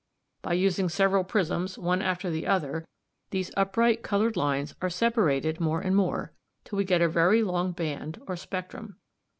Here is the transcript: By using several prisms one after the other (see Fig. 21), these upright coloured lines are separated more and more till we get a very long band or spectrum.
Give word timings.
By 0.41 0.53
using 0.53 0.89
several 0.89 1.23
prisms 1.23 1.77
one 1.77 2.01
after 2.01 2.31
the 2.31 2.47
other 2.47 2.67
(see 2.69 2.73
Fig. 2.73 3.29
21), 3.29 3.29
these 3.29 3.51
upright 3.55 4.01
coloured 4.01 4.35
lines 4.35 4.73
are 4.81 4.89
separated 4.89 5.59
more 5.59 5.79
and 5.81 5.95
more 5.95 6.33
till 6.63 6.77
we 6.77 6.85
get 6.85 7.03
a 7.03 7.07
very 7.07 7.43
long 7.43 7.71
band 7.71 8.19
or 8.25 8.35
spectrum. 8.35 8.95